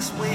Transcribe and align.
This 0.00 0.14
wavy 0.14 0.29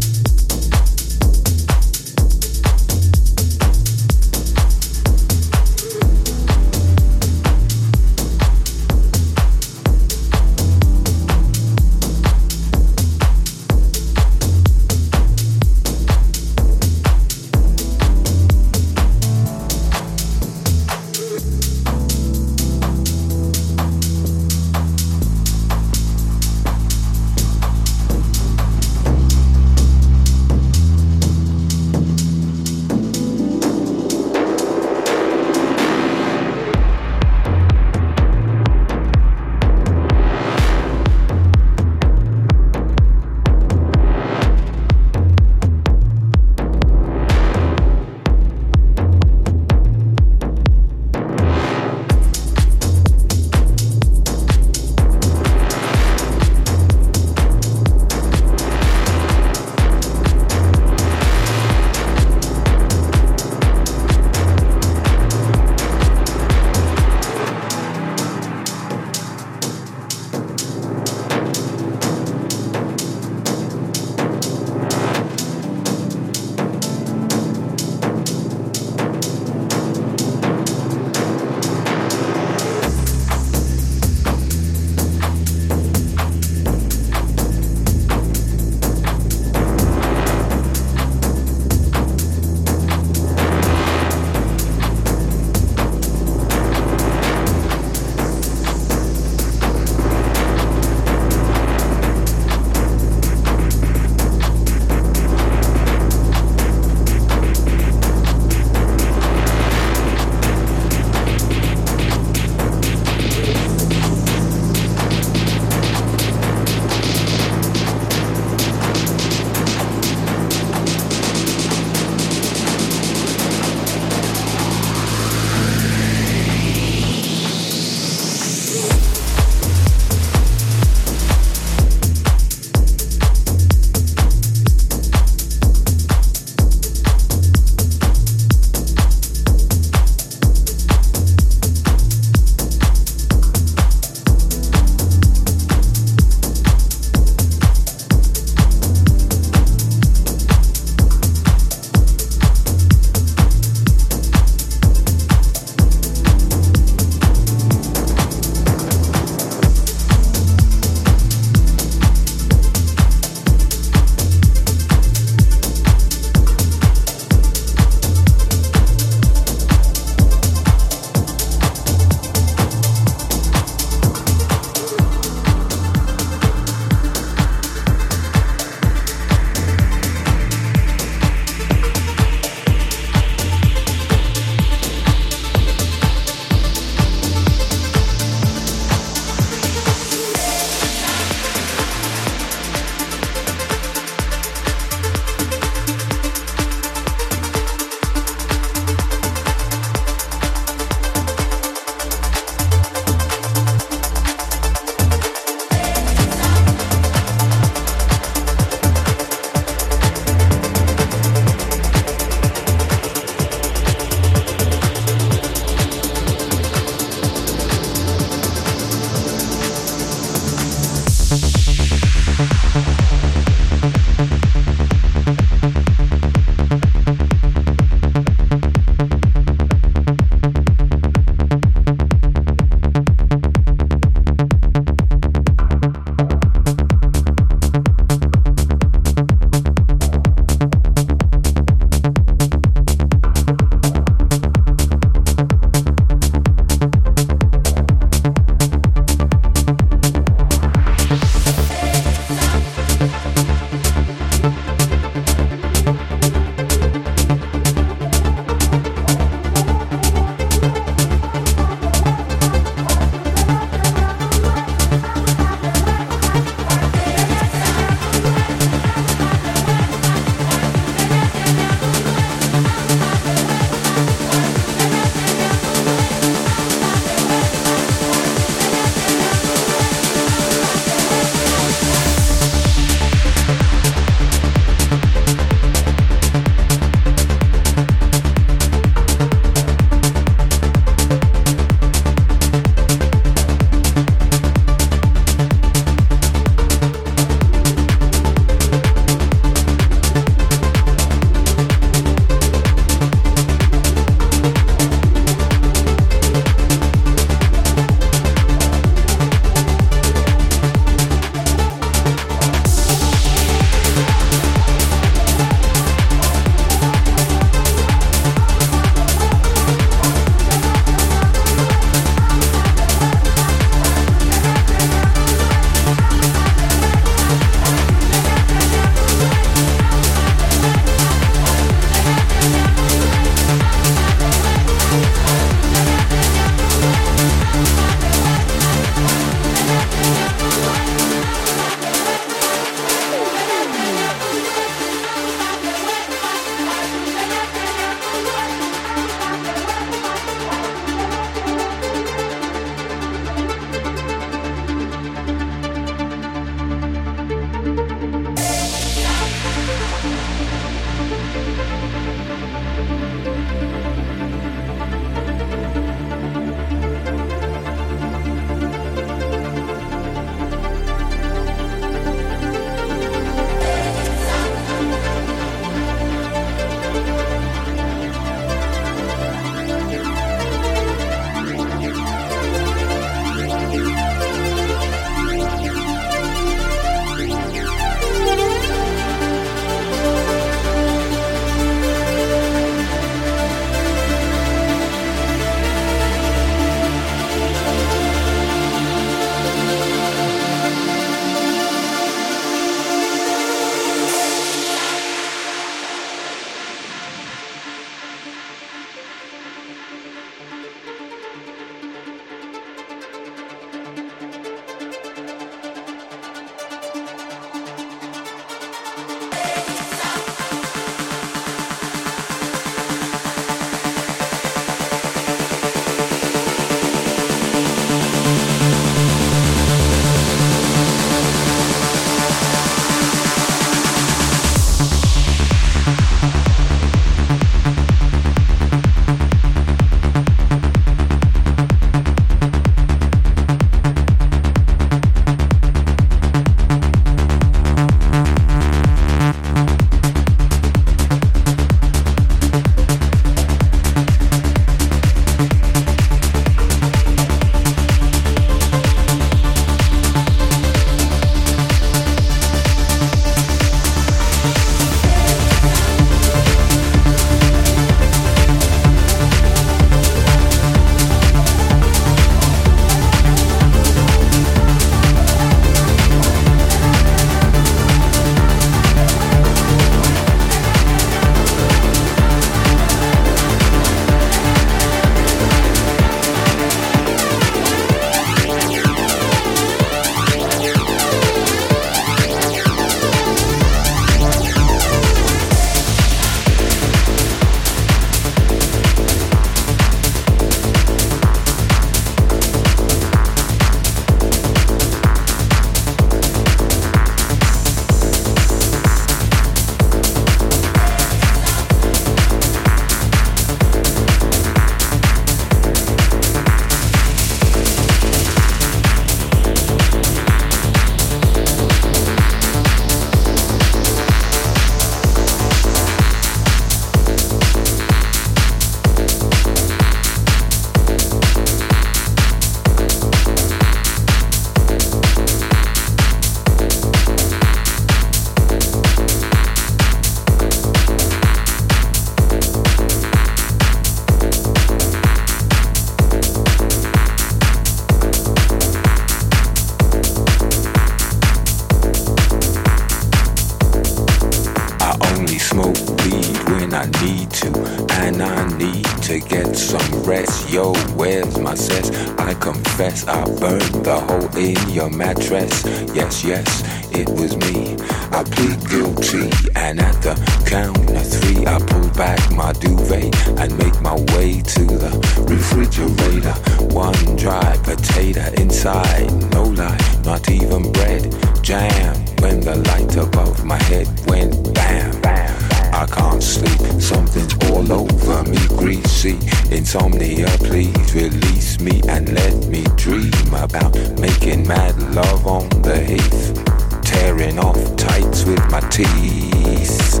teeth. 598.72 600.00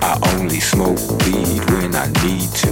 I 0.00 0.16
only 0.34 0.60
smoke 0.60 1.00
weed 1.26 1.62
when 1.70 1.94
I 1.96 2.06
need 2.22 2.50
to, 2.62 2.70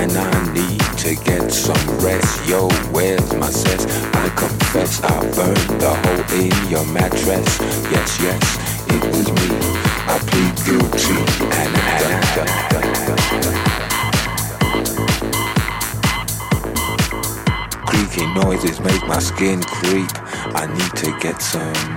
and 0.00 0.10
I 0.12 0.52
need 0.54 0.80
to 1.04 1.14
get 1.22 1.52
some 1.52 1.84
rest. 2.00 2.48
Yo, 2.48 2.70
where's 2.92 3.34
my 3.34 3.50
sense? 3.50 3.84
I 4.14 4.28
confess 4.30 5.02
I 5.04 5.20
burned 5.36 5.80
the 5.82 5.92
hole 6.02 6.24
in 6.40 6.70
your 6.70 6.86
mattress. 6.86 7.60
Yes, 7.92 8.18
yes, 8.22 8.40
it 8.88 9.04
was 9.12 9.28
me. 9.36 9.48
I 10.08 10.18
plead 10.28 10.56
guilty 10.64 11.20
and 11.60 11.76
Creaky 17.86 18.26
noises 18.32 18.80
make 18.80 19.06
my 19.06 19.18
skin 19.18 19.62
creep. 19.62 20.10
I 20.56 20.66
need 20.72 20.96
to 20.96 21.18
get 21.20 21.42
some. 21.42 21.96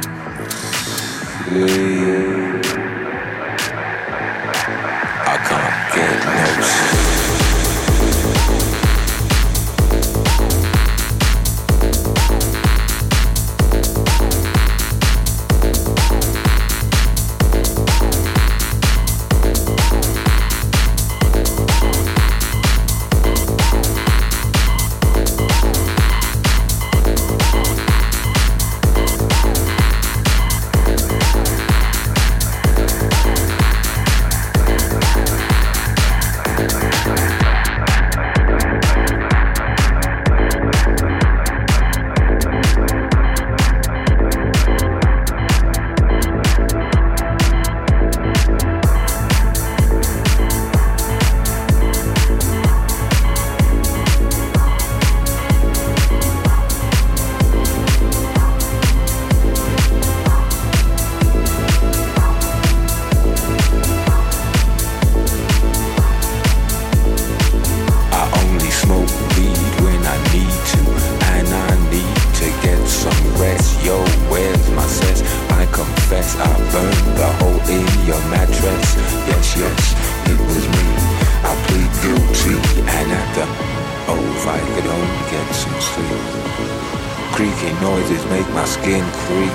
making 87.62 87.82
noises 87.82 88.26
make 88.28 88.48
my 88.50 88.66
skin 88.66 89.04
creep. 89.12 89.52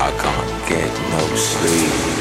I 0.00 0.10
can't 0.22 0.68
get 0.68 0.92
no 1.10 1.36
sleep. 1.36 2.19